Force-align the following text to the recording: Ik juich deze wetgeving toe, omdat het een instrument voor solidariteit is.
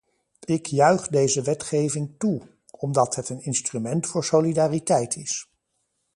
Ik 0.45 0.65
juich 0.67 1.07
deze 1.07 1.41
wetgeving 1.41 2.13
toe, 2.17 2.41
omdat 2.71 3.15
het 3.15 3.29
een 3.29 3.41
instrument 3.43 4.07
voor 4.07 4.23
solidariteit 4.23 5.15
is. 5.15 5.51